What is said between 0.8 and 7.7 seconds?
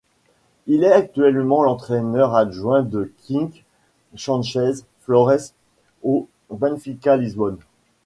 est actuellement l'entraîneur adjoint de Quique Sánchez Flores, au Benfica Lisbonne.